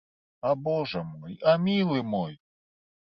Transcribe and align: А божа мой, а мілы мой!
А 0.51 0.53
божа 0.67 1.03
мой, 1.09 1.37
а 1.51 1.53
мілы 1.67 2.03
мой! 2.15 2.33